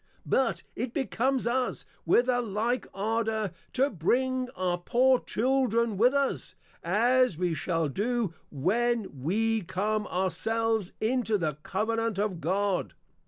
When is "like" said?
2.41-2.87